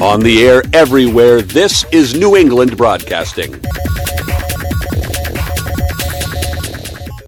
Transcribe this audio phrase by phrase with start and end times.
[0.00, 3.52] On the air everywhere, this is New England Broadcasting.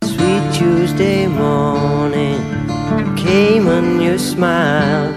[0.03, 2.41] Sweet Tuesday morning
[3.15, 5.13] came on your smile.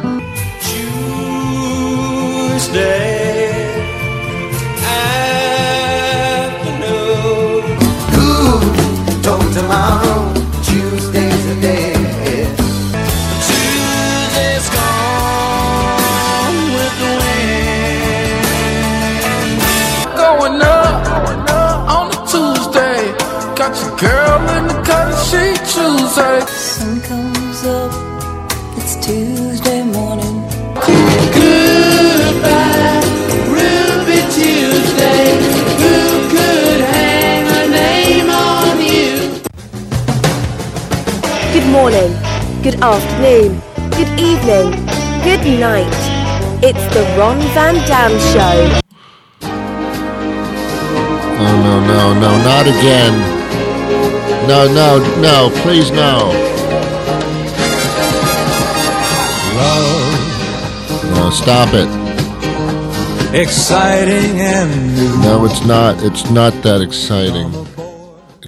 [2.60, 3.15] Tuesday
[42.66, 43.62] good afternoon,
[43.92, 44.72] good evening,
[45.24, 45.86] good night.
[46.64, 48.80] It's the Ron Van Dam Show.
[51.38, 53.14] Oh, no, no, no, not again.
[54.48, 56.32] No, no, no, please no.
[61.14, 61.88] No, stop it.
[63.40, 65.16] Exciting and new.
[65.22, 66.04] No, it's not.
[66.04, 67.52] It's not that exciting.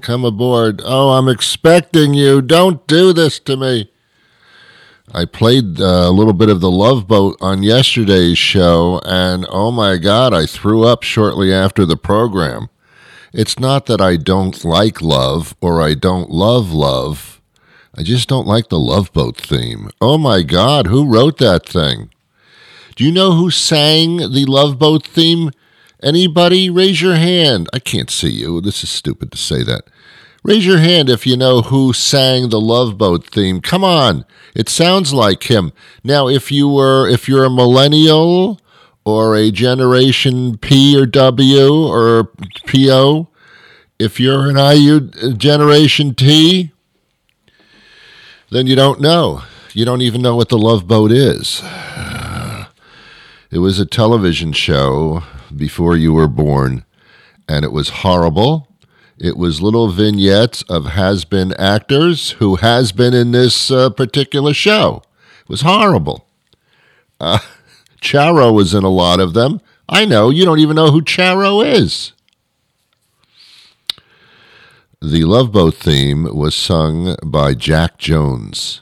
[0.02, 0.82] Come aboard.
[0.84, 2.42] Oh, I'm expecting you.
[2.42, 3.92] Don't do this to me.
[5.14, 9.72] I played uh, a little bit of the Love Boat on yesterday's show, and oh
[9.72, 12.70] my God, I threw up shortly after the program.
[13.32, 17.42] It's not that I don't like love or I don't love love.
[17.96, 19.90] I just don't like the Love Boat theme.
[20.00, 22.12] Oh my God, who wrote that thing?
[22.96, 25.52] Do you know who sang the Love Boat theme?
[26.04, 26.70] Anybody?
[26.70, 27.70] Raise your hand.
[27.74, 28.62] I can't see you.
[28.62, 29.86] This is stupid to say that.
[30.48, 33.60] Raise your hand if you know who sang the Love Boat theme.
[33.60, 34.24] Come on.
[34.56, 35.74] It sounds like him.
[36.06, 38.58] Now, if you were if you're a millennial
[39.04, 42.32] or a generation P or W or
[42.66, 43.28] PO,
[44.00, 46.72] if you're an IU uh, generation T,
[48.50, 49.42] then you don't know.
[49.74, 51.62] You don't even know what the Love Boat is.
[53.52, 55.24] It was a television show
[55.54, 56.86] before you were born,
[57.50, 58.67] and it was horrible.
[59.20, 64.54] It was little vignettes of has been actors who has been in this uh, particular
[64.54, 65.02] show.
[65.42, 66.28] It was horrible.
[67.20, 67.40] Uh,
[68.00, 69.60] Charo was in a lot of them.
[69.90, 72.14] I know, you don't even know who Charo is.
[75.02, 78.82] The Love Boat theme was sung by Jack Jones.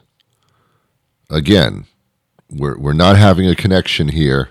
[1.29, 1.85] Again,
[2.49, 4.49] we're, we're not having a connection here.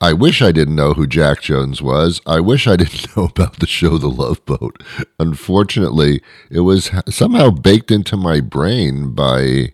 [0.00, 2.20] I wish I didn't know who Jack Jones was.
[2.26, 4.82] I wish I didn't know about the show The Love Boat.
[5.18, 6.20] Unfortunately,
[6.50, 9.72] it was somehow baked into my brain by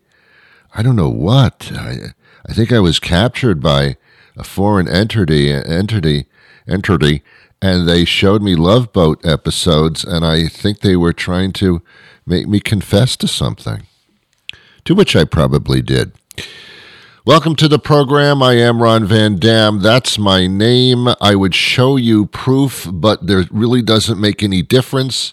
[0.75, 1.73] I don't know what.
[1.75, 2.15] I
[2.47, 3.97] I think I was captured by
[4.37, 6.27] a foreign entity entity
[6.69, 7.23] entity
[7.61, 11.83] and they showed me Love Boat episodes and I think they were trying to
[12.27, 13.87] make me confess to something.
[14.85, 16.13] To which I probably did.
[17.25, 18.43] Welcome to the program.
[18.43, 19.79] I am Ron Van Dam.
[19.79, 21.07] That's my name.
[21.21, 25.33] I would show you proof, but there really doesn't make any difference.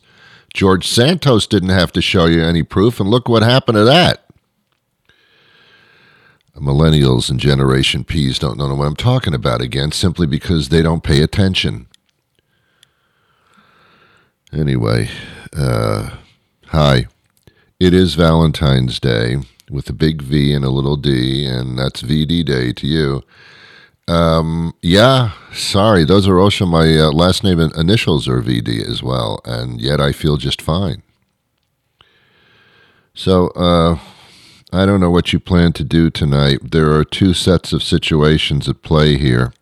[0.53, 4.23] George Santos didn't have to show you any proof, and look what happened to that.
[6.55, 11.01] Millennials and Generation Ps don't know what I'm talking about again, simply because they don't
[11.01, 11.87] pay attention.
[14.53, 15.09] Anyway,
[15.57, 16.17] uh,
[16.67, 17.07] hi.
[17.79, 19.37] It is Valentine's Day
[19.69, 23.23] with a big V and a little d, and that's VD Day to you.
[24.07, 29.03] Um, yeah, sorry, those are also my uh, last name and initials are VD as
[29.03, 31.03] well, and yet I feel just fine.
[33.13, 33.99] So, uh,
[34.71, 36.71] I don't know what you plan to do tonight.
[36.71, 39.53] There are two sets of situations at play here.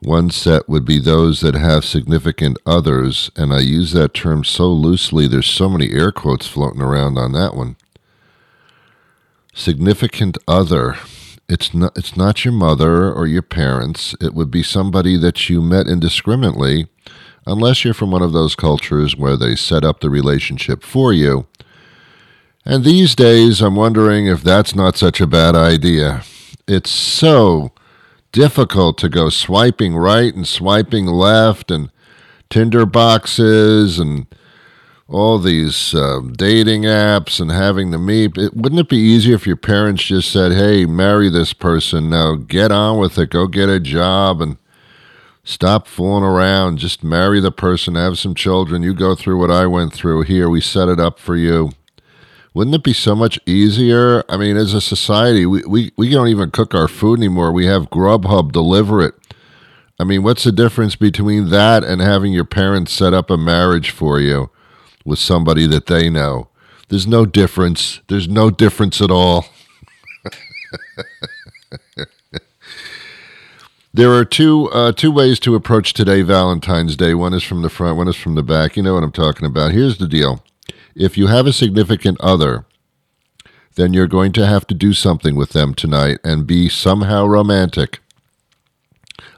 [0.00, 4.66] One set would be those that have significant others, and I use that term so
[4.68, 7.76] loosely, there's so many air quotes floating around on that one
[9.52, 10.96] significant other.
[11.48, 14.14] It's not it's not your mother or your parents.
[14.20, 16.86] It would be somebody that you met indiscriminately,
[17.46, 21.46] unless you're from one of those cultures where they set up the relationship for you.
[22.64, 26.22] And these days I'm wondering if that's not such a bad idea.
[26.68, 27.72] It's so
[28.30, 31.90] difficult to go swiping right and swiping left and
[32.48, 34.26] Tinder boxes and
[35.12, 38.36] all these uh, dating apps and having to meet.
[38.36, 42.34] It, wouldn't it be easier if your parents just said, "Hey, marry this person now,
[42.36, 44.56] get on with it, go get a job, and
[45.44, 46.78] stop fooling around.
[46.78, 48.82] Just marry the person, have some children.
[48.82, 50.22] You go through what I went through.
[50.22, 51.72] Here, we set it up for you.
[52.54, 54.24] Wouldn't it be so much easier?
[54.28, 57.50] I mean, as a society, we, we, we don't even cook our food anymore.
[57.50, 59.14] We have Grubhub deliver it.
[59.98, 63.90] I mean, what's the difference between that and having your parents set up a marriage
[63.90, 64.50] for you
[65.04, 66.48] with somebody that they know?
[66.88, 68.00] There's no difference.
[68.08, 69.46] There's no difference at all.
[73.94, 77.12] There are two uh, two ways to approach today Valentine's Day.
[77.12, 78.74] One is from the front, one is from the back.
[78.74, 79.72] You know what I'm talking about.
[79.72, 80.42] Here's the deal:
[80.94, 82.64] if you have a significant other,
[83.74, 88.00] then you're going to have to do something with them tonight and be somehow romantic.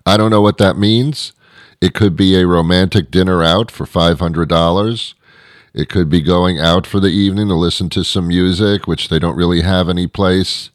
[0.06, 1.32] I don't know what that means.
[1.80, 5.16] It could be a romantic dinner out for five hundred dollars.
[5.74, 9.18] It could be going out for the evening to listen to some music, which they
[9.18, 10.70] don't really have any place.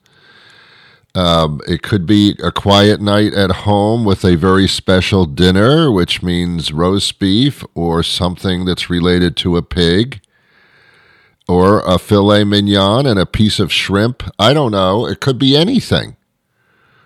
[1.16, 6.22] Um, it could be a quiet night at home with a very special dinner, which
[6.22, 10.22] means roast beef or something that's related to a pig,
[11.48, 14.22] or a filet mignon and a piece of shrimp.
[14.38, 15.08] I don't know.
[15.08, 16.18] It could be anything.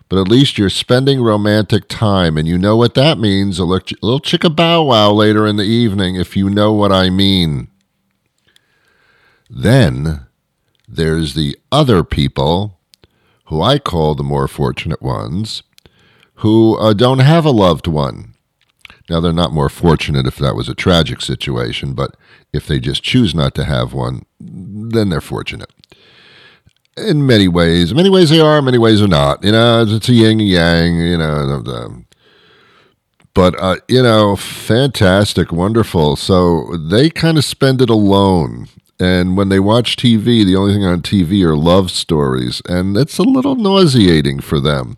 [0.10, 4.19] But at least you're spending romantic time, and you know what that means a little,
[4.19, 7.69] chicka bow wow later in the evening, if you know what I mean.
[9.50, 10.28] Then
[10.88, 12.80] there's the other people
[13.45, 15.63] who I call the more fortunate ones,
[16.36, 18.34] who uh, don't have a loved one.
[19.10, 22.16] Now, they're not more fortunate if that was a tragic situation, but
[22.54, 25.69] if they just choose not to have one, then they're fortunate.
[26.96, 29.44] In many ways, in many ways they are, in many ways they're not.
[29.44, 30.98] You know, it's a yin and yang.
[30.98, 32.04] You know,
[33.34, 36.16] but uh, you know, fantastic, wonderful.
[36.16, 38.68] So they kind of spend it alone
[39.04, 43.18] and when they watch TV, the only thing on TV are love stories, and it's
[43.18, 44.98] a little nauseating for them.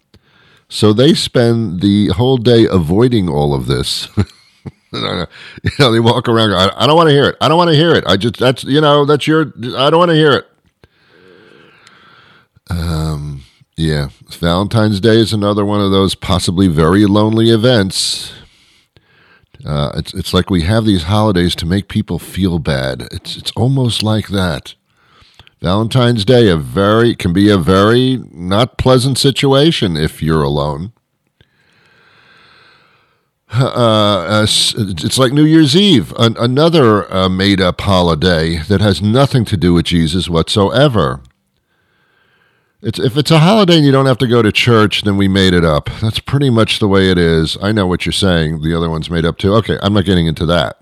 [0.69, 4.07] So they spend the whole day avoiding all of this.
[4.94, 6.54] you know, they walk around.
[6.54, 7.36] I, I don't want to hear it.
[7.42, 8.04] I don't want to hear it.
[8.06, 9.52] I just that's you know that's your.
[9.75, 10.46] I don't want to hear it.
[12.69, 13.42] Um.
[13.75, 18.31] Yeah, Valentine's Day is another one of those possibly very lonely events.
[19.65, 23.07] Uh, it's it's like we have these holidays to make people feel bad.
[23.12, 24.75] It's it's almost like that.
[25.62, 30.94] Valentine's Day a very can be a very not pleasant situation if you're alone.
[33.51, 39.45] Uh, it's like New Year's Eve, an, another uh, made up holiday that has nothing
[39.45, 41.21] to do with Jesus whatsoever.
[42.86, 45.28] It's if it's a holiday and you don't have to go to church, then we
[45.28, 45.90] made it up.
[46.00, 47.58] That's pretty much the way it is.
[47.60, 48.62] I know what you're saying.
[48.62, 49.56] The other one's made up too.
[49.56, 50.78] Okay, I'm not getting into that.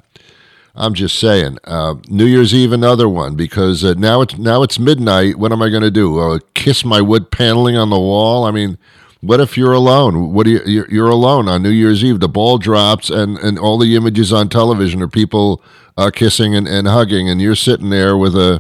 [0.76, 1.60] I'm just saying.
[1.64, 5.40] Uh, New Year's Eve, another one because uh, now it's now it's midnight.
[5.40, 6.20] What am I going to do?
[6.20, 8.44] Uh, kiss my wood paneling on the wall?
[8.44, 8.78] I mean,
[9.22, 10.34] what if you're alone?
[10.34, 10.86] What do you?
[10.90, 12.20] You're alone on New Year's Eve.
[12.20, 15.64] The ball drops, and and all the images on television are people
[15.96, 18.60] uh, kissing and, and hugging, and you're sitting there with a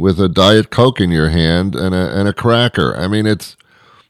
[0.00, 2.96] with a diet coke in your hand and a and a cracker.
[2.96, 3.56] I mean, it's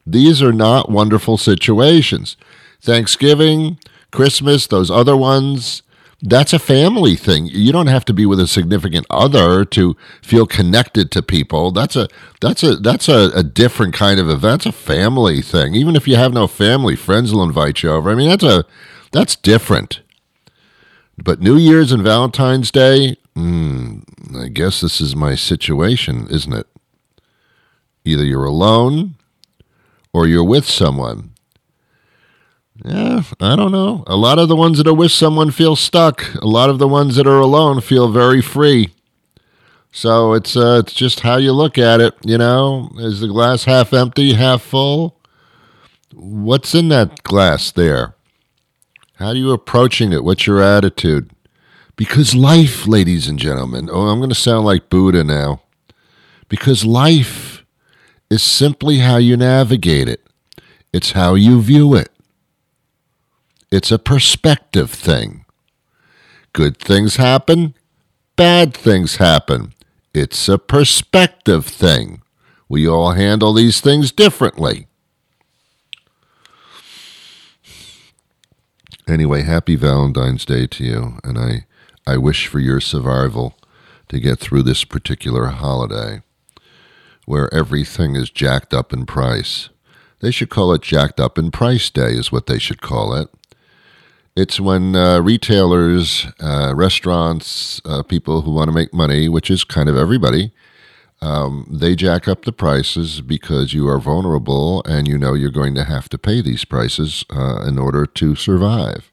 [0.05, 2.37] these are not wonderful situations.
[2.81, 3.77] Thanksgiving,
[4.11, 5.83] Christmas, those other ones,
[6.21, 7.47] that's a family thing.
[7.47, 11.71] You don't have to be with a significant other to feel connected to people.
[11.71, 12.07] That's a
[12.39, 14.63] that's a that's a, a different kind of event.
[14.63, 15.73] That's a family thing.
[15.73, 18.09] Even if you have no family, friends will invite you over.
[18.11, 18.65] I mean, that's a
[19.11, 20.01] that's different.
[21.17, 24.03] But New Year's and Valentine's Day, mm,
[24.35, 26.67] I guess this is my situation, isn't it?
[28.05, 29.15] Either you're alone
[30.13, 31.31] or you're with someone.
[32.83, 34.03] Yeah, I don't know.
[34.07, 36.33] A lot of the ones that are with someone feel stuck.
[36.35, 38.89] A lot of the ones that are alone feel very free.
[39.91, 42.15] So it's uh, it's just how you look at it.
[42.23, 45.17] You know, is the glass half empty, half full?
[46.13, 48.15] What's in that glass there?
[49.15, 50.23] How are you approaching it?
[50.23, 51.29] What's your attitude?
[52.01, 55.61] Because life, ladies and gentlemen, oh, I'm going to sound like Buddha now.
[56.49, 57.63] Because life
[58.27, 60.25] is simply how you navigate it,
[60.91, 62.09] it's how you view it.
[63.71, 65.45] It's a perspective thing.
[66.53, 67.75] Good things happen,
[68.35, 69.75] bad things happen.
[70.11, 72.23] It's a perspective thing.
[72.67, 74.87] We all handle these things differently.
[79.07, 81.65] Anyway, happy Valentine's Day to you, and I,
[82.05, 83.57] I wish for your survival
[84.09, 86.21] to get through this particular holiday
[87.25, 89.69] where everything is jacked up in price.
[90.19, 93.29] They should call it Jacked Up in Price Day, is what they should call it.
[94.35, 99.63] It's when uh, retailers, uh, restaurants, uh, people who want to make money, which is
[99.63, 100.51] kind of everybody,
[101.21, 105.75] um, they jack up the prices because you are vulnerable and you know you're going
[105.75, 109.10] to have to pay these prices uh, in order to survive.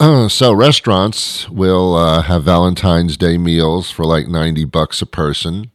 [0.30, 5.70] so restaurants will uh, have Valentine's Day meals for like ninety bucks a person.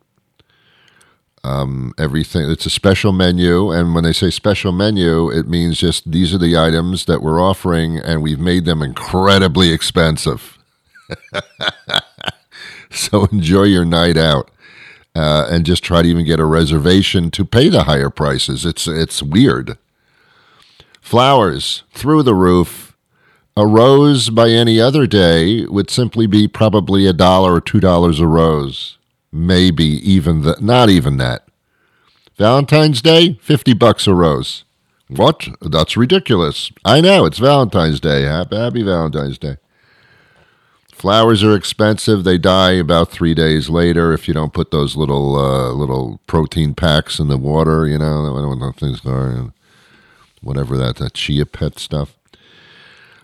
[1.44, 6.12] Um, everything it's a special menu, and when they say special menu, it means just
[6.12, 10.58] these are the items that we're offering, and we've made them incredibly expensive.
[12.92, 14.50] so enjoy your night out,
[15.16, 18.66] uh, and just try to even get a reservation to pay the higher prices.
[18.66, 19.78] It's it's weird.
[21.02, 22.85] Flowers through the roof.
[23.58, 28.20] A rose by any other day would simply be probably a dollar or two dollars
[28.20, 28.98] a rose.
[29.32, 31.48] Maybe even that, not even that.
[32.38, 34.66] Valentine's Day, 50 bucks a rose.
[35.08, 35.48] What?
[35.62, 36.70] That's ridiculous.
[36.84, 38.24] I know, it's Valentine's Day.
[38.24, 39.56] Happy, happy Valentine's Day.
[40.92, 42.26] Flowers are expensive.
[42.26, 46.74] They die about three days later if you don't put those little uh, little protein
[46.74, 47.88] packs in the water.
[47.88, 49.54] You know, I don't know things are.
[50.42, 52.16] Whatever that that chia pet stuff.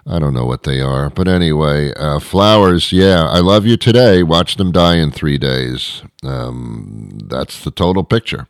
[0.05, 2.91] I don't know what they are, but anyway, uh, flowers.
[2.91, 4.23] Yeah, I love you today.
[4.23, 6.01] Watch them die in three days.
[6.23, 8.47] Um, that's the total picture.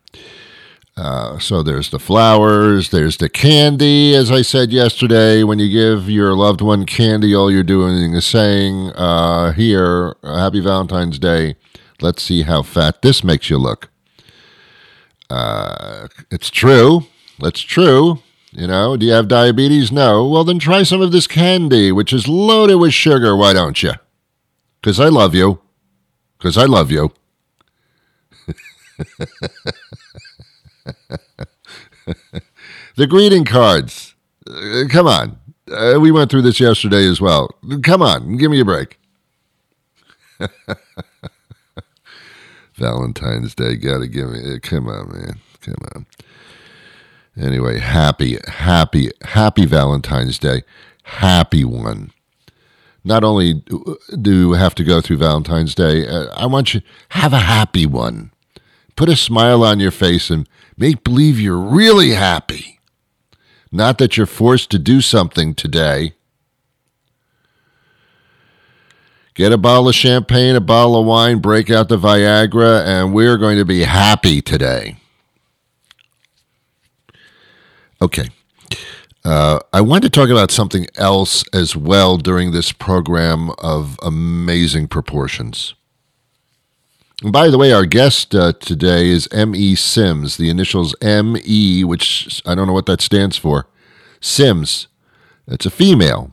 [0.95, 4.13] Uh, so there's the flowers, there's the candy.
[4.13, 8.25] As I said yesterday, when you give your loved one candy, all you're doing is
[8.25, 11.55] saying, uh, "Here, Happy Valentine's Day.
[12.01, 13.89] Let's see how fat this makes you look."
[15.29, 17.05] Uh, it's true.
[17.41, 18.19] It's true.
[18.53, 19.91] You know, do you have diabetes?
[19.91, 20.27] No.
[20.27, 23.35] Well, then try some of this candy, which is loaded with sugar.
[23.35, 23.93] Why don't you?
[24.81, 25.61] Because I love you.
[26.37, 27.13] Because I love you.
[32.95, 34.15] the greeting cards.
[34.49, 35.37] Uh, come on.
[35.71, 37.49] Uh, we went through this yesterday as well.
[37.83, 38.99] Come on, give me a break.
[42.75, 44.55] Valentine's Day, gotta give me.
[44.55, 45.39] Uh, come on, man.
[45.61, 46.05] Come on.
[47.39, 50.63] Anyway, happy, happy, happy Valentine's Day.
[51.03, 52.11] Happy one.
[53.03, 53.63] Not only
[54.21, 57.85] do you have to go through Valentine's Day, uh, I want you have a happy
[57.85, 58.31] one.
[58.95, 60.47] Put a smile on your face and
[60.77, 62.79] make believe you're really happy.
[63.71, 66.13] Not that you're forced to do something today.
[69.33, 73.37] Get a bottle of champagne, a bottle of wine, break out the Viagra, and we're
[73.37, 75.00] going to be happy today.
[78.01, 78.29] Okay.
[79.23, 84.87] Uh, I want to talk about something else as well during this program of amazing
[84.87, 85.75] proportions.
[87.21, 89.75] And by the way, our guest uh, today is M.E.
[89.75, 93.67] Sims, the initials M.E., which I don't know what that stands for.
[94.19, 94.87] Sims.
[95.47, 96.31] It's a female.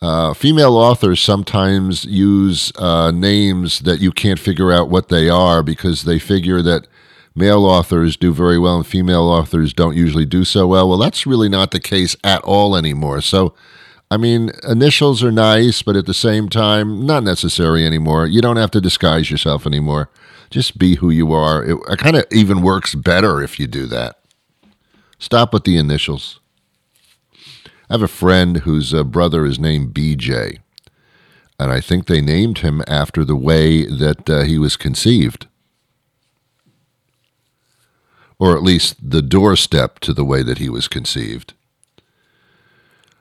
[0.00, 5.62] Uh, female authors sometimes use uh, names that you can't figure out what they are
[5.62, 6.88] because they figure that
[7.34, 10.88] male authors do very well and female authors don't usually do so well.
[10.88, 13.20] Well, that's really not the case at all anymore.
[13.20, 13.54] So,
[14.10, 18.26] I mean, initials are nice, but at the same time, not necessary anymore.
[18.26, 20.10] You don't have to disguise yourself anymore.
[20.50, 21.64] Just be who you are.
[21.64, 24.18] It, it kind of even works better if you do that.
[25.18, 26.40] Stop with the initials.
[27.88, 30.58] I have a friend whose uh, brother is named BJ,
[31.58, 35.46] and I think they named him after the way that uh, he was conceived
[38.42, 41.54] or at least the doorstep to the way that he was conceived.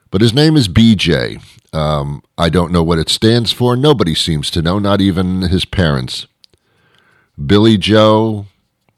[0.10, 1.44] But his name is BJ.
[1.72, 3.76] Um, I don't know what it stands for.
[3.76, 6.26] Nobody seems to know, not even his parents.
[7.46, 8.48] Billy Joe,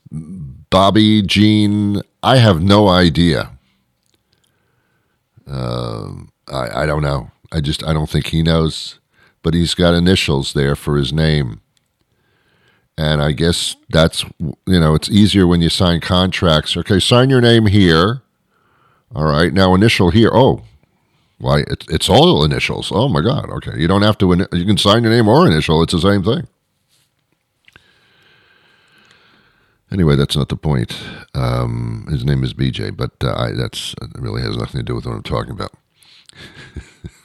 [0.10, 3.58] Bobby, Jean, I have no idea.
[5.46, 6.08] Uh,
[6.48, 7.32] I, I don't know.
[7.52, 8.98] I just, I don't think he knows.
[9.42, 11.60] But he's got initials there for his name.
[12.98, 16.78] And I guess that's, you know, it's easier when you sign contracts.
[16.78, 18.22] Okay, sign your name here.
[19.16, 20.30] All right, now initial here.
[20.34, 20.64] Oh,
[21.40, 22.92] why, it's, it's all initials.
[22.94, 23.50] Oh, my God.
[23.50, 25.82] Okay, you don't have to, you can sign your name or initial.
[25.82, 26.48] It's the same thing.
[29.94, 30.98] Anyway, that's not the point.
[31.36, 34.96] Um, his name is BJ, but uh, I, that's that really has nothing to do
[34.96, 35.72] with what I'm talking about.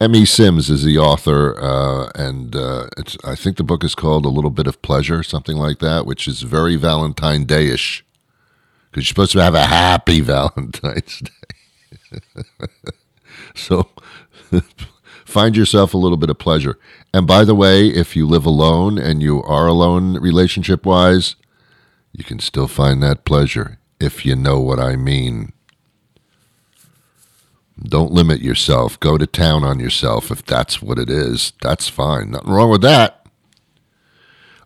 [0.00, 0.26] M.E.
[0.26, 2.86] Sims is the author, uh, and uh,
[3.24, 6.28] I think the book is called A Little Bit of Pleasure, something like that, which
[6.28, 8.04] is very Valentine Day ish.
[8.90, 12.20] Because you're supposed to have a happy Valentine's Day.
[13.56, 13.88] so
[15.24, 16.78] find yourself a little bit of pleasure.
[17.12, 21.34] And by the way, if you live alone and you are alone relationship wise,
[22.12, 25.52] you can still find that pleasure if you know what I mean.
[27.82, 28.98] Don't limit yourself.
[29.00, 31.52] Go to town on yourself if that's what it is.
[31.62, 32.32] That's fine.
[32.32, 33.26] Nothing wrong with that.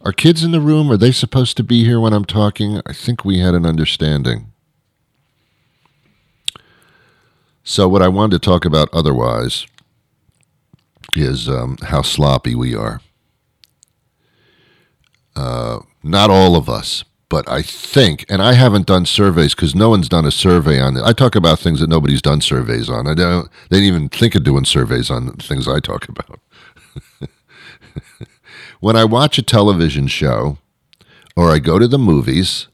[0.00, 0.90] Are kids in the room?
[0.90, 2.81] Are they supposed to be here when I'm talking?
[2.87, 4.52] I think we had an understanding.
[7.62, 9.66] So, what I wanted to talk about otherwise
[11.14, 13.00] is um, how sloppy we are.
[15.37, 19.88] Uh, not all of us, but I think, and I haven't done surveys because no
[19.88, 21.02] one's done a survey on it.
[21.02, 23.06] I talk about things that nobody's done surveys on.
[23.06, 23.48] I don't.
[23.70, 26.40] They didn't even think of doing surveys on the things I talk about.
[28.80, 30.58] when I watch a television show,
[31.34, 32.68] or I go to the movies,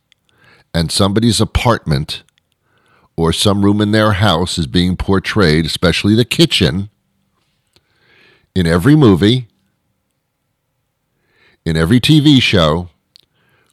[0.74, 2.24] and somebody's apartment
[3.16, 6.90] or some room in their house is being portrayed, especially the kitchen,
[8.56, 9.46] in every movie,
[11.64, 12.88] in every TV show,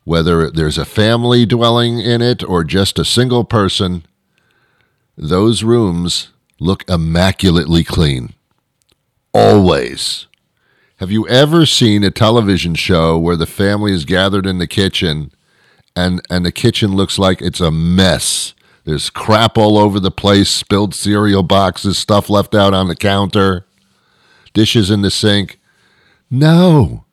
[0.06, 4.06] whether there's a family dwelling in it or just a single person,
[5.18, 8.34] those rooms look immaculately clean.
[9.34, 10.28] Always.
[10.98, 15.32] Have you ever seen a television show where the family is gathered in the kitchen
[15.96, 18.54] and, and the kitchen looks like it's a mess?
[18.86, 23.66] There's crap all over the place, spilled cereal boxes, stuff left out on the counter,
[24.54, 25.60] dishes in the sink.
[26.30, 27.05] No.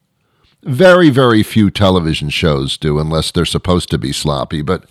[0.64, 4.62] Very, very few television shows do unless they're supposed to be sloppy.
[4.62, 4.84] But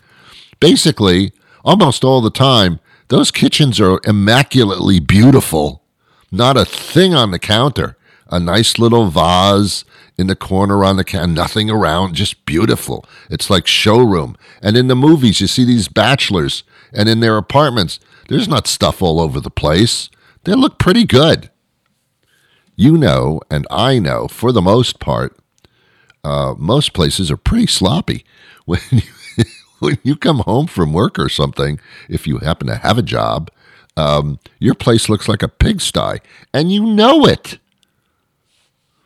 [0.59, 1.31] basically,
[1.63, 5.83] almost all the time, those kitchens are immaculately beautiful.
[6.31, 7.97] Not a thing on the counter.
[8.29, 9.83] A nice little vase
[10.17, 13.05] in the corner on the can, nothing around, just beautiful.
[13.29, 14.37] It's like showroom.
[14.61, 16.63] And in the movies, you see these bachelors,
[16.93, 17.99] and in their apartments,
[18.29, 20.09] there's not stuff all over the place.
[20.43, 21.49] They look pretty good.
[22.75, 25.37] You know, and I know, for the most part,
[26.23, 28.25] uh, most places are pretty sloppy.
[28.65, 29.01] When you,
[29.79, 33.49] when you come home from work or something, if you happen to have a job,
[33.97, 36.19] um, your place looks like a pigsty,
[36.53, 37.57] and you know it.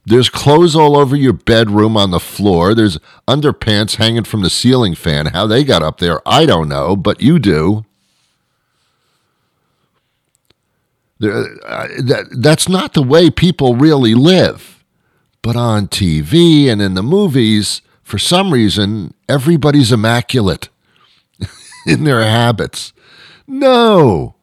[0.06, 2.76] There's clothes all over your bedroom on the floor.
[2.76, 5.28] There's underpants hanging from the ceiling fan.
[5.28, 7.86] How they got up there, I don't know, but you do.
[11.20, 11.34] There,
[11.66, 14.75] uh, that, that's not the way people really live.
[15.46, 20.70] But on TV and in the movies, for some reason, everybody's immaculate
[21.86, 22.94] in their habits.
[23.46, 24.34] No.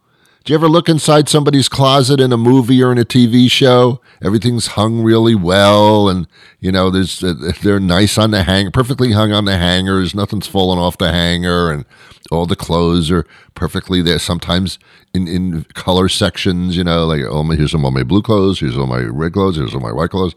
[0.45, 4.01] Do you ever look inside somebody's closet in a movie or in a TV show?
[4.23, 6.29] Everything's hung really well, and
[6.61, 10.15] you know, there's uh, they're nice on the hang, perfectly hung on the hangers.
[10.15, 11.85] Nothing's fallen off the hanger, and
[12.31, 14.21] all the clothes are perfectly there.
[14.21, 14.79] Sometimes
[15.13, 18.79] in, in color sections, you know, like oh, my, here's all my blue clothes, here's
[18.79, 20.37] all my red clothes, here's all my white clothes.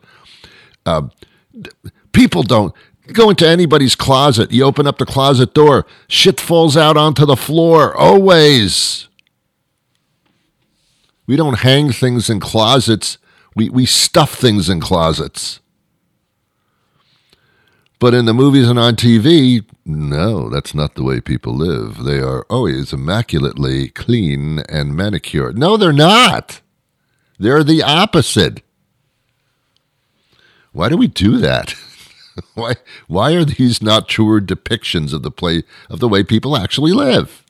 [0.85, 1.07] Uh,
[2.11, 2.73] people don't
[3.13, 4.51] go into anybody's closet.
[4.51, 7.95] You open up the closet door, shit falls out onto the floor.
[7.95, 9.07] Always.
[11.27, 13.17] We don't hang things in closets.
[13.55, 15.59] We, we stuff things in closets.
[17.99, 22.03] But in the movies and on TV, no, that's not the way people live.
[22.03, 25.57] They are always immaculately clean and manicured.
[25.57, 26.61] No, they're not.
[27.39, 28.61] They're the opposite.
[30.75, 31.73] Why do we do that?
[32.53, 32.75] why
[33.07, 37.43] why are these not truer depictions of the play of the way people actually live?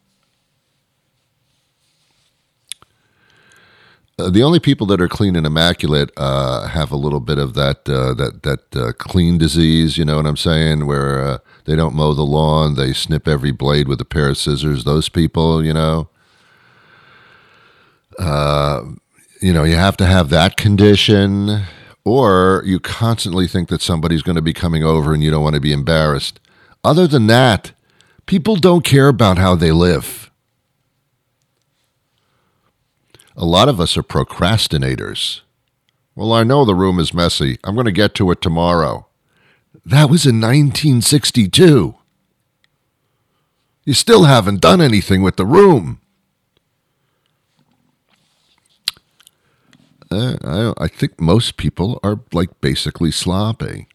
[4.19, 7.55] Uh, the only people that are clean and immaculate uh, have a little bit of
[7.55, 9.97] that uh, that that uh, clean disease.
[9.97, 10.85] You know what I'm saying?
[10.85, 14.37] Where uh, they don't mow the lawn, they snip every blade with a pair of
[14.37, 14.83] scissors.
[14.83, 16.09] Those people, you know,
[18.19, 18.83] uh,
[19.41, 21.63] you know, you have to have that condition,
[22.05, 25.55] or you constantly think that somebody's going to be coming over, and you don't want
[25.55, 26.39] to be embarrassed.
[26.83, 27.71] Other than that,
[28.27, 30.29] people don't care about how they live.
[33.35, 35.41] A lot of us are procrastinators.
[36.15, 37.57] Well, I know the room is messy.
[37.63, 39.07] I'm going to get to it tomorrow.
[39.85, 41.95] That was in 1962.
[43.83, 45.99] You still haven't done anything with the room.
[50.15, 53.87] I, I think most people are like basically sloppy,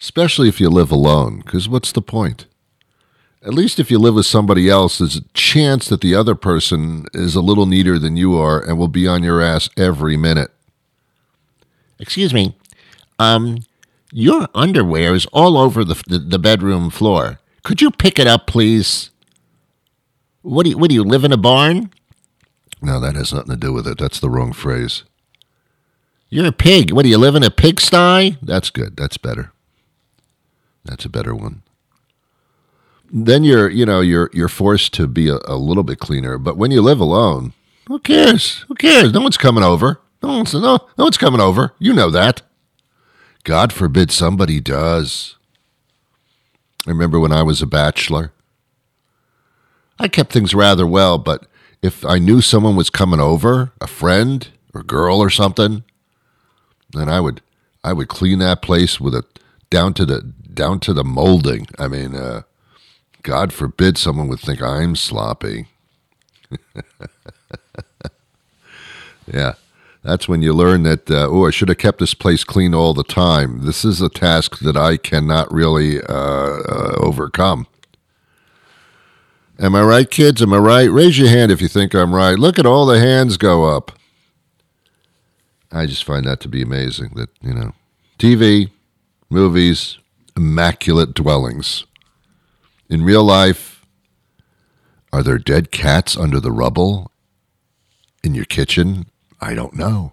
[0.00, 2.46] especially if you live alone, because what's the point?
[3.44, 7.04] at least if you live with somebody else, there's a chance that the other person
[7.12, 10.50] is a little neater than you are and will be on your ass every minute.
[11.98, 12.56] Excuse me.
[13.18, 13.58] Um,
[14.12, 17.38] your underwear is all over the, the, the bedroom floor.
[17.62, 19.10] Could you pick it up, please?
[20.42, 21.90] What do you, what do you live in a barn?
[22.80, 23.98] No, that has nothing to do with it.
[23.98, 25.04] That's the wrong phrase.
[26.30, 26.92] You're a pig.
[26.92, 28.38] What do you live in a pigsty?
[28.42, 28.96] That's good.
[28.96, 29.52] That's better.
[30.84, 31.62] That's a better one
[33.14, 36.36] then you're you know you're you're forced to be a, a, little bit cleaner.
[36.36, 37.52] But when you live alone,
[37.86, 38.64] who cares?
[38.68, 39.12] Who cares?
[39.12, 40.00] No one's coming over.
[40.22, 41.74] No one's no, no one's coming over.
[41.78, 42.42] You know that.
[43.44, 45.36] God forbid somebody does.
[46.86, 48.32] I remember when I was a bachelor.
[49.98, 51.46] I kept things rather well, but
[51.82, 55.84] if I knew someone was coming over, a friend or girl or something,
[56.96, 57.40] and I would
[57.82, 59.24] I would clean that place with a
[59.70, 61.66] down to the down to the molding.
[61.78, 62.42] I mean, uh,
[63.22, 65.66] God forbid someone would think I'm sloppy.
[69.26, 69.54] yeah,
[70.02, 71.10] that's when you learn that.
[71.10, 73.64] Uh, oh, I should have kept this place clean all the time.
[73.64, 77.66] This is a task that I cannot really uh, uh, overcome.
[79.58, 80.42] Am I right, kids?
[80.42, 80.90] Am I right?
[80.90, 82.36] Raise your hand if you think I'm right.
[82.38, 83.92] Look at all the hands go up.
[85.74, 87.72] I just find that to be amazing that, you know,
[88.18, 88.70] TV,
[89.28, 89.98] movies,
[90.36, 91.84] immaculate dwellings.
[92.88, 93.84] In real life,
[95.12, 97.10] are there dead cats under the rubble
[98.22, 99.06] in your kitchen?
[99.40, 100.12] I don't know.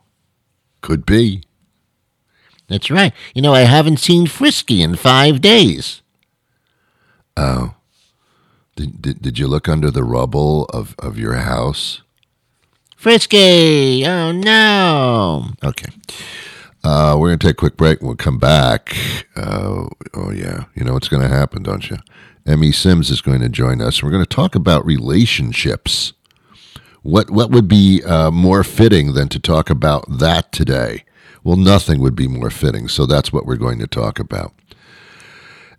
[0.81, 1.43] Could be.
[2.67, 3.13] That's right.
[3.35, 6.01] You know, I haven't seen Frisky in five days.
[7.37, 7.75] Oh.
[8.75, 12.01] Did, did, did you look under the rubble of, of your house?
[13.01, 14.05] Frisky!
[14.05, 15.47] Oh no!
[15.63, 15.89] Okay.
[16.83, 18.95] Uh, we're to take a quick break and we'll come back.
[19.35, 20.65] Uh, oh, yeah.
[20.75, 21.97] You know what's to happen, don't you?
[22.45, 24.03] Emmy Sims is going to join us.
[24.03, 26.13] We're going to talk about relationships.
[27.01, 31.03] What, what would be uh, more fitting than to talk about that today?
[31.43, 32.87] Well, nothing would be more fitting.
[32.87, 34.53] So that's what we're going to talk about.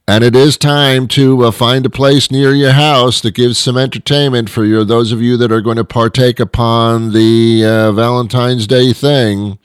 [0.08, 3.76] And it is time to uh, find a place near your house that gives some
[3.76, 8.66] entertainment for your those of you that are going to partake upon the uh, Valentine's
[8.66, 9.58] Day thing.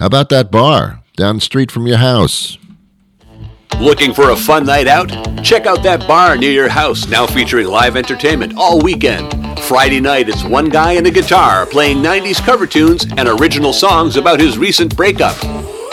[0.00, 2.58] How about that bar down the street from your house?
[3.78, 5.08] Looking for a fun night out?
[5.44, 9.32] Check out that bar near your house, now featuring live entertainment all weekend.
[9.60, 14.16] Friday night, it's one guy and a guitar playing 90s cover tunes and original songs
[14.16, 15.36] about his recent breakup.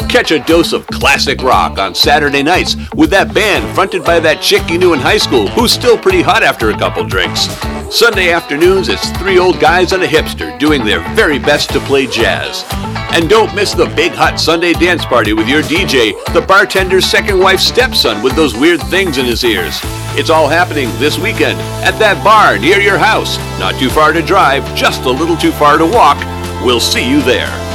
[0.08, 4.42] Catch a dose of classic rock on Saturday nights with that band fronted by that
[4.42, 7.48] chick you knew in high school who's still pretty hot after a couple drinks.
[7.96, 12.08] Sunday afternoons, it's three old guys and a hipster doing their very best to play
[12.08, 12.64] jazz.
[13.12, 17.40] And don't miss the big hot Sunday dance party with your DJ, the bartender's second
[17.40, 19.80] wife's stepson with those weird things in his ears.
[20.18, 23.38] It's all happening this weekend at that bar near your house.
[23.60, 26.18] Not too far to drive, just a little too far to walk.
[26.64, 27.69] We'll see you there.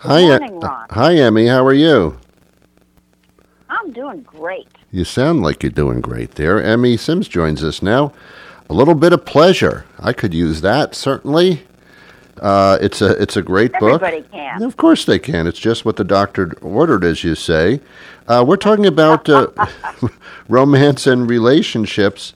[0.00, 0.86] Hi, morning, Ron.
[0.90, 1.46] hi, Emmy.
[1.48, 2.18] How are you?
[3.68, 4.68] I'm doing great.
[4.92, 6.62] You sound like you're doing great there.
[6.62, 8.12] Emmy Sims joins us now.
[8.70, 9.84] A little bit of pleasure.
[9.98, 11.62] I could use that certainly.
[12.40, 14.00] Uh, it's a it's a great book.
[14.00, 14.62] Everybody can.
[14.62, 15.48] Of course they can.
[15.48, 17.80] It's just what the doctor ordered, as you say.
[18.28, 19.48] Uh, we're talking about uh,
[20.48, 22.34] romance and relationships,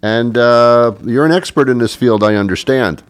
[0.00, 3.02] and uh, you're an expert in this field, I understand.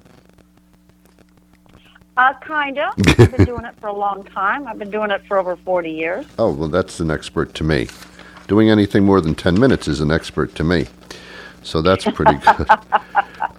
[2.16, 2.92] Uh, kind of.
[3.18, 4.66] I've been doing it for a long time.
[4.66, 6.27] I've been doing it for over 40 years.
[6.38, 7.88] Oh well, that's an expert to me.
[8.48, 10.87] Doing anything more than ten minutes is an expert to me.
[11.62, 12.68] So that's pretty good.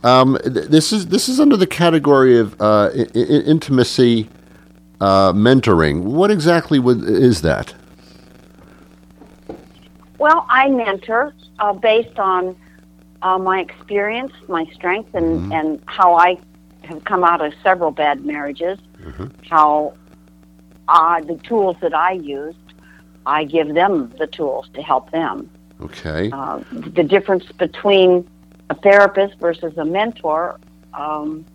[0.03, 4.29] um, th- this is this is under the category of uh, I- I- intimacy
[5.01, 6.01] uh, mentoring.
[6.03, 7.73] What exactly would, is that?
[10.19, 12.55] Well, I mentor uh, based on
[13.21, 16.37] uh, my experience, my strength, and, and how I
[16.83, 18.79] have come out of several bad marriages.
[19.49, 19.93] How
[20.87, 22.57] uh, the tools that I used,
[23.25, 25.49] I give them the tools to help them.
[25.81, 26.29] Okay.
[26.31, 28.27] Uh, the difference between
[28.69, 30.59] a therapist versus a mentor.
[30.93, 31.45] Um,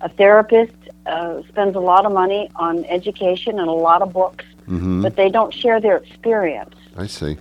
[0.00, 0.72] a therapist
[1.06, 5.16] uh, spends a lot of money on education and a lot of books, hmm but
[5.16, 6.74] they don't share their experience.
[6.96, 7.36] I see.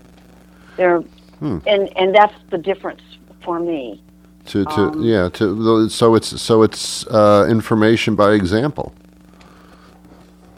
[0.77, 1.01] They're,
[1.39, 1.57] Hmm.
[1.65, 3.01] and and that's the difference
[3.43, 4.01] for me.
[4.51, 8.93] To to Um, yeah to so it's so it's uh, information by example.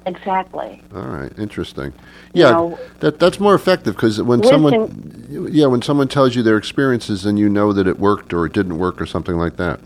[0.07, 0.81] Exactly.
[0.95, 1.93] All right, interesting.
[2.33, 6.35] You Yeah, know- that that's more effective because when Wisdom- someone, yeah, when someone tells
[6.35, 9.37] you their experiences, then you know that it worked or it didn't work or something
[9.37, 9.79] like that.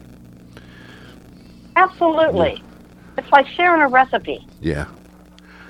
[1.75, 2.63] Absolutely.
[3.17, 4.47] It's like sharing a recipe.
[4.61, 4.85] Yeah.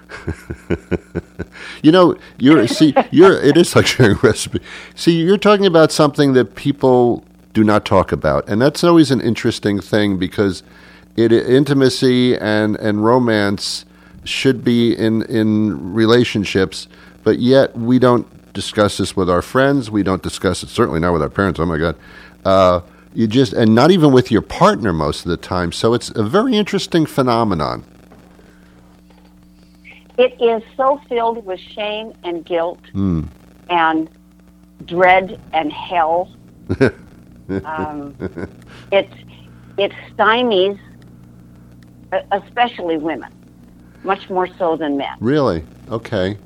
[1.82, 4.60] you know, you're see, you're it is like sharing a recipe.
[4.96, 7.26] See, you're talking about something that people
[7.58, 10.62] do not talk about, and that's always an interesting thing because
[11.16, 13.84] it intimacy and and romance
[14.24, 16.88] should be in in relationships,
[17.24, 19.90] but yet we don't discuss this with our friends.
[19.90, 21.60] We don't discuss it certainly not with our parents.
[21.60, 21.96] Oh my God.
[22.46, 22.82] Uh,
[23.16, 25.72] you just and not even with your partner most of the time.
[25.72, 27.84] So it's a very interesting phenomenon.
[30.20, 33.24] It is so filled with shame and guilt Hmm.
[33.68, 34.08] and
[34.86, 36.30] dread and hell.
[37.66, 38.16] um,
[38.92, 39.10] it
[39.78, 40.80] it stymies,
[42.14, 43.32] e- especially women,
[44.04, 45.16] much more so than men.
[45.20, 45.64] Really?
[45.90, 46.38] Okay.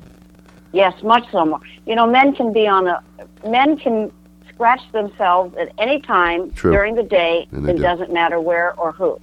[0.72, 1.60] Yes, much so more.
[1.86, 3.02] You know, men can be on a
[3.46, 4.10] men can
[4.48, 6.72] scratch themselves at any time True.
[6.72, 7.46] during the day.
[7.52, 7.82] And It do.
[7.82, 9.18] doesn't matter where or who.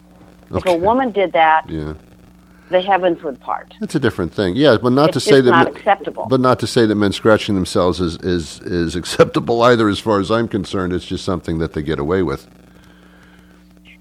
[0.52, 1.94] If a woman did that, Yeah.
[2.70, 3.74] The heavens would part.
[3.80, 4.56] That's a different thing.
[4.56, 5.50] Yeah, but not to say that.
[5.50, 6.28] not men- acceptable.
[6.30, 10.20] But not to say that men scratching themselves is, is is acceptable either, as far
[10.20, 10.94] as I'm concerned.
[10.94, 12.48] It's just something that they get away with.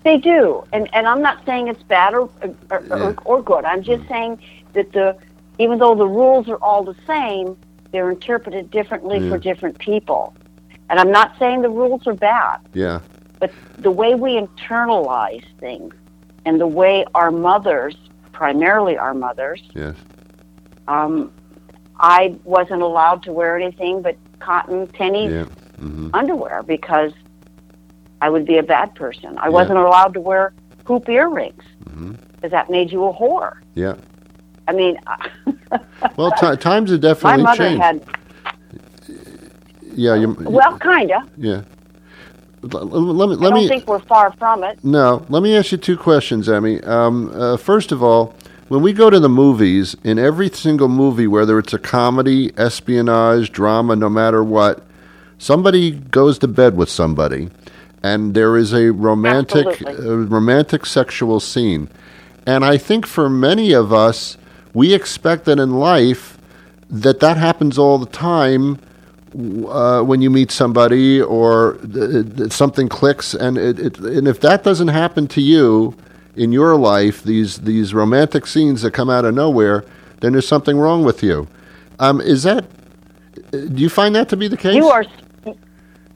[0.05, 2.31] They do, and and I'm not saying it's bad or
[2.71, 2.95] or, Yeah.
[2.95, 3.65] or, or good.
[3.65, 4.09] I'm just mm.
[4.09, 4.39] saying
[4.75, 5.17] that the
[5.59, 7.57] even though the rules are all the same,
[7.91, 9.31] they're interpreted differently Yeah.
[9.31, 10.35] for different people.
[10.91, 13.01] And I'm not saying the rules are bad, Yeah,
[13.41, 15.95] but the way we internalize things
[16.47, 17.95] and the way our mothers,
[18.43, 19.97] primarily our mothers, yes,
[20.87, 21.33] um,
[21.99, 25.45] I wasn't allowed to wear anything but cotton pennies yeah,
[25.81, 27.11] hmm underwear because
[28.21, 29.37] I would be a bad person.
[29.39, 30.53] I wasn't allowed to wear
[30.87, 32.13] hoop earrings Mm-hmm.
[32.37, 33.55] because that made you a whore.
[33.75, 33.97] yeah.
[34.69, 34.95] I mean,
[36.17, 37.45] Well, ti times have definitely changed.
[37.45, 37.83] my mother changed.
[37.83, 37.97] had
[39.97, 41.27] yeah, you, well, kinda.
[41.39, 41.63] yeah.
[42.65, 44.83] L- l- Let me I don't me think we're far from it.
[44.83, 46.81] No, let me ask you two questions, Emmy.
[46.83, 48.35] Um, uh, first of all,
[48.69, 53.53] when we go to the movies, in every single movie, whether it's a comedy, espionage,
[53.53, 54.83] drama, no matter what,
[55.39, 57.49] somebody goes to bed with somebody,
[58.03, 61.89] and there is a romantic, uh, romantic sexual scene.
[62.47, 64.37] And I think for many of us,
[64.75, 66.37] we expect that in life
[66.91, 68.79] that that happens all the time
[69.69, 74.41] uh, when you meet somebody or th- th- something clicks and it, it and if
[74.41, 75.95] that doesn't happen to you
[76.37, 79.85] in your life these these romantic scenes that come out of nowhere
[80.21, 81.47] then there's something wrong with you
[81.99, 82.67] um, is that
[83.51, 85.05] do you find that to be the case You are.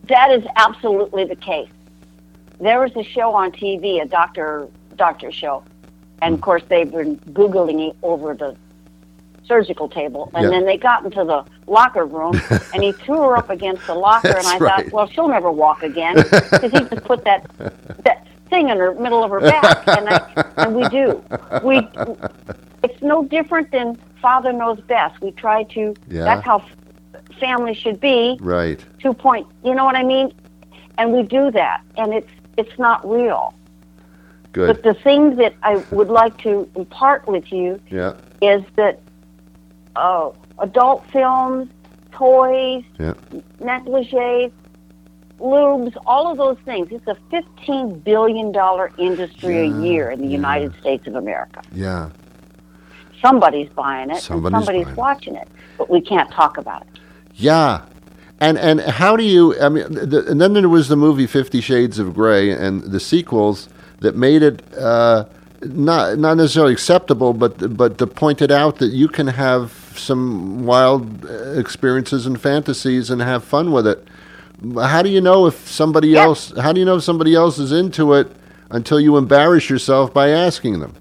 [0.08, 1.70] That is absolutely the case.
[2.60, 5.64] There was a show on TV, a doctor doctor show,
[6.20, 8.56] and of course they've been googling it over the
[9.46, 10.50] surgical table, and Yeah.
[10.50, 12.40] then they got into the locker room,
[12.72, 14.84] and he threw her up against the locker, and I right.
[14.84, 17.44] thought, well, she'll never walk again because he just put that
[18.04, 21.22] that thing in her middle of her back, and I, and we do.
[21.62, 21.88] We
[22.82, 25.20] it's no different than father knows best.
[25.20, 25.94] We try to.
[26.08, 26.24] Yeah.
[26.24, 26.64] That's how
[27.42, 30.32] family should be right two point you know what i mean
[30.98, 33.52] and we do that and it's it's not real
[34.52, 39.00] good but the thing that i would like to impart with you yeah is that
[39.96, 41.68] uh, adult films
[42.12, 43.14] toys yeah
[43.60, 44.50] negligees
[45.40, 50.20] lubes all of those things it's a 15 billion dollar industry Yeah, a year in
[50.20, 50.36] the yeah.
[50.36, 52.10] united states of america yeah
[53.20, 54.98] somebody's buying it Somebody's somebody's buying it.
[54.98, 57.00] watching it but we can't talk about it
[57.34, 57.82] Yeah,
[58.40, 59.58] and and how do you?
[59.60, 63.00] I mean, the, and then there was the movie Fifty Shades of Grey and the
[63.00, 63.68] sequels
[64.00, 65.24] that made it uh,
[65.64, 70.64] not not necessarily acceptable, but but to point it out that you can have some
[70.64, 74.06] wild uh, experiences and fantasies and have fun with it.
[74.76, 76.24] How do you know if somebody Yeah.
[76.24, 76.52] else?
[76.58, 78.30] How do you know if somebody else is into it
[78.70, 80.94] until you embarrass yourself by asking them?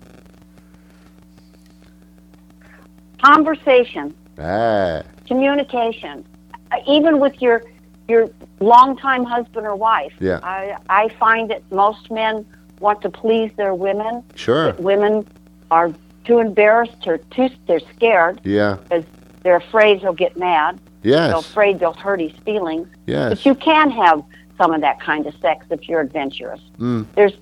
[3.21, 6.26] conversation Ah, communication,
[6.71, 7.62] uh, even with your
[8.08, 10.13] your longtime husband or wife.
[10.19, 10.39] Yeah.
[10.41, 12.45] I I find that most men
[12.82, 14.24] want to please their women.
[14.36, 14.74] sure.
[14.74, 15.26] Women
[15.70, 15.94] are
[16.26, 18.78] too embarrassed or too they're scared Yeah.
[18.84, 19.06] because
[19.44, 20.80] they're afraid he'll get mad.
[21.04, 21.28] Yeah.
[21.30, 22.88] They're afraid they'll hurt his feelings.
[23.08, 23.30] Yes.
[23.30, 24.24] But you can have
[24.58, 26.62] some of that kind of sex if you're adventurous.
[26.78, 27.06] Mm.
[27.15, 27.34] There's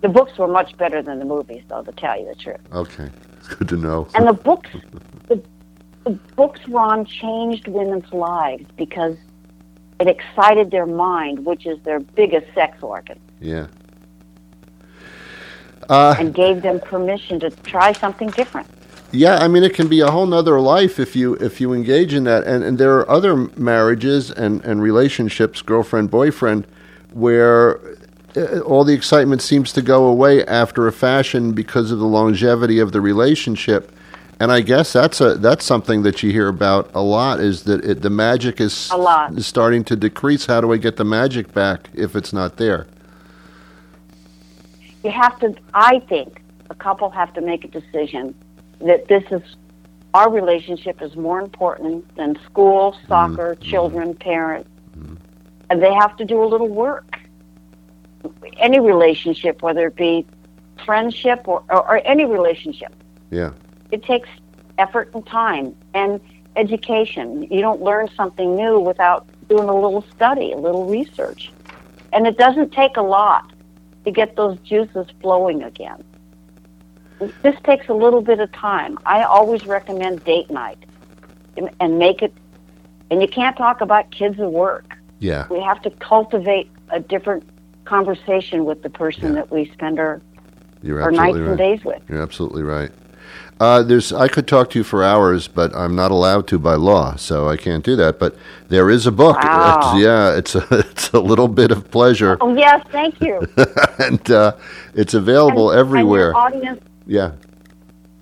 [0.00, 2.60] the books were much better than the movies, though, to tell you the truth.
[2.72, 3.08] Okay.
[3.38, 4.08] It's good to know.
[4.14, 4.70] And the books,
[5.28, 5.40] the,
[6.04, 9.16] the books, Ron, changed women's lives because
[10.00, 13.66] it excited their mind, which is their biggest sex organ, Yeah.
[15.92, 18.66] Uh, and gave them permission to try something different.
[19.12, 22.14] yeah, I mean, it can be a whole nother life if you if you engage
[22.14, 22.44] in that.
[22.44, 23.34] And, and there are other
[23.70, 26.66] marriages and, and relationships, girlfriend boyfriend,
[27.12, 27.78] where
[28.36, 32.78] uh, all the excitement seems to go away after a fashion because of the longevity
[32.78, 33.92] of the relationship.
[34.40, 37.84] And I guess that's a that's something that you hear about a lot is that
[37.84, 39.36] it, the magic is A lot.
[39.36, 40.46] is starting to decrease.
[40.46, 42.86] How do I get the magic back if it's not there?
[45.02, 48.34] You have to, I think, a couple have to make a decision
[48.80, 49.42] that this is
[50.14, 53.62] our relationship is more important than school, soccer, mm-hmm.
[53.62, 54.18] children, mm-hmm.
[54.18, 55.14] parents, mm-hmm.
[55.70, 57.18] and they have to do a little work.
[58.58, 60.26] Any relationship, whether it be
[60.84, 62.92] friendship or, or, or any relationship,
[63.30, 63.52] Yeah.
[63.90, 64.28] it takes
[64.78, 66.20] effort and time and
[66.56, 67.42] education.
[67.50, 71.50] You don't learn something new without doing a little study, a little research.
[72.12, 73.50] And it doesn't take a lot
[74.04, 76.02] to get those juices flowing again.
[77.42, 78.98] This takes a little bit of time.
[79.06, 80.78] I always recommend date night
[81.78, 82.32] and, make it,
[83.10, 84.96] and you can't talk about kids and work.
[85.20, 85.46] Yeah.
[85.48, 87.44] We have to cultivate a different
[87.84, 89.34] conversation with the person Yeah.
[89.34, 90.20] that we spend our
[90.82, 91.48] You're or nights right.
[91.48, 92.02] and days with.
[92.08, 92.90] You're absolutely right.
[93.62, 96.74] Uh, there's, I could talk to you for hours, but I'm not allowed to by
[96.74, 98.18] law, so I can't do that.
[98.18, 98.34] But
[98.68, 99.36] there is a book.
[99.40, 99.78] Wow.
[99.78, 103.40] It's- yeah, it's a, it's a little bit of pleasure, Oh yes, thank you.
[104.00, 104.56] and uh,
[104.94, 106.30] it's available And- everywhere.
[106.30, 107.34] And audience yeah,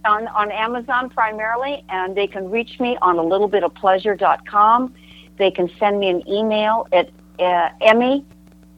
[0.04, 4.92] on, on Amazon primarily, and they can reach me on a little bit of pleasure.com.
[5.38, 8.26] They can send me an email at uh, Emmy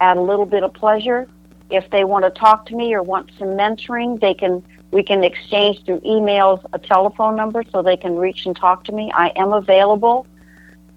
[0.01, 1.27] at a little bit of pleasure.
[1.71, 4.63] If they want to talk to me or want some mentoring, they can.
[4.93, 8.93] We can exchange through emails a telephone number so they can reach and talk to
[8.93, 9.11] me.
[9.15, 10.27] I am available.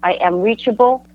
[0.02, 1.06] I am reachable,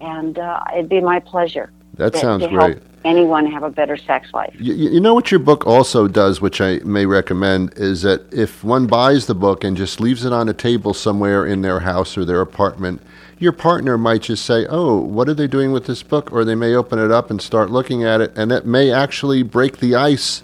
[0.00, 1.70] and uh, it'd be my pleasure.
[1.94, 2.78] that to- sounds to great.
[2.78, 4.54] help anyone have a better sex life.
[4.58, 8.64] You, you know what your book also does, which I may recommend, is that if
[8.64, 12.18] one buys the book and just leaves it on a table somewhere in their house
[12.18, 13.00] or their apartment,
[13.38, 16.54] your partner might just say, "Oh, what are they doing with this book?" Or they
[16.54, 19.94] may open it up and start looking at it, and that may actually break the
[19.94, 20.42] ice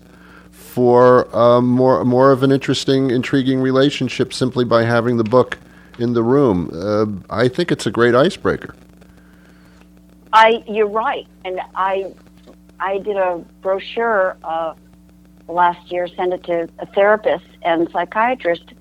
[0.73, 5.59] for um, more more of an interesting, intriguing relationship simply by having the book
[5.99, 6.71] in the room.
[6.73, 8.75] Uh, I think it's a great icebreaker.
[10.33, 12.15] I you're right, and I
[12.81, 14.73] I did a brochure uh,
[15.47, 18.73] last year, sent it to a therapist and psychiatrist,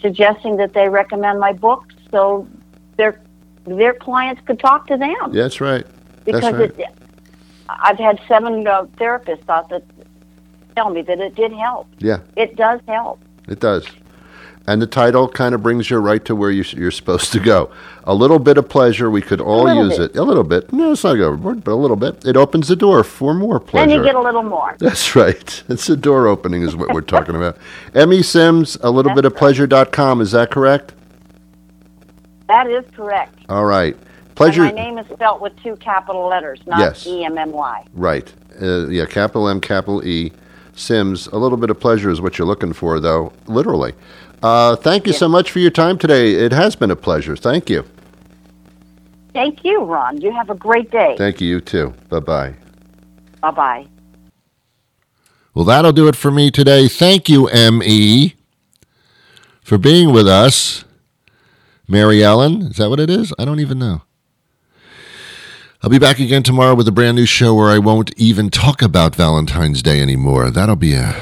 [0.00, 2.48] suggesting that they recommend my book so
[2.96, 3.20] their
[3.64, 5.86] their clients could talk to them that's right.
[6.24, 6.78] because that's right.
[6.78, 6.94] it.
[7.68, 9.84] I've had seven uh, therapists thought that
[10.74, 11.88] tell me that it did help.
[11.98, 12.18] Yeah.
[12.36, 13.20] It does help.
[13.48, 13.86] It does.
[14.66, 17.70] And the title kind of brings you right to where you, you're supposed to go.
[18.04, 20.12] A little bit of pleasure, we could all use bit.
[20.14, 20.16] it.
[20.16, 20.72] A little bit.
[20.72, 22.24] No, it's not overboard, but a little bit.
[22.24, 23.88] It opens the door for more pleasure.
[23.88, 24.76] Then you get a little more.
[24.78, 25.62] That's right.
[25.68, 27.56] It's a door opening, is what we're talking about.
[27.94, 30.20] Emmy Sims, a little bit of That's pleasure.com.
[30.20, 30.92] Is that correct?
[32.48, 33.34] That is correct.
[33.48, 33.94] All right.
[33.94, 34.62] And Pleasure.
[34.64, 37.06] my name is spelt with two capital letters, not Yes.
[37.06, 37.84] E M M Y.
[37.92, 38.32] Right.
[38.60, 40.32] Uh, yeah, capital M, capital E.
[40.80, 41.26] Sims.
[41.28, 43.94] A little bit of pleasure is what you're looking for, though, literally.
[44.42, 46.32] Uh, thank you so much for your time today.
[46.34, 47.36] It has been a pleasure.
[47.36, 47.84] Thank you.
[49.32, 50.20] Thank you, Ron.
[50.20, 51.14] You have a great day.
[51.16, 51.94] Thank you, you too.
[52.08, 52.54] Bye bye.
[53.40, 53.86] Bye bye.
[55.54, 56.88] Well, that'll do it for me today.
[56.88, 58.34] Thank you, M.E.,
[59.62, 60.84] for being with us.
[61.86, 63.32] Mary Ellen, is that what it is?
[63.38, 64.02] I don't even know.
[65.82, 68.82] I'll be back again tomorrow with a brand new show where I won't even talk
[68.82, 70.50] about Valentine's Day anymore.
[70.50, 71.16] That'll be a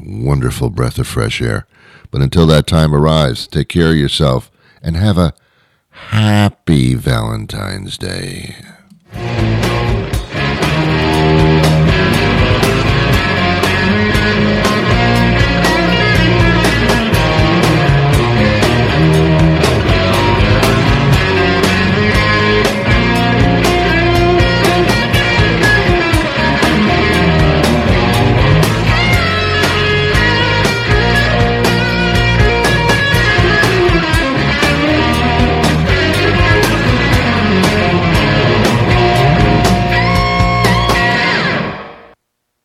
[0.00, 1.66] wonderful breath of fresh air.
[2.10, 5.34] But until that time arrives, take care of yourself and have a
[5.90, 8.56] happy Valentine's Day.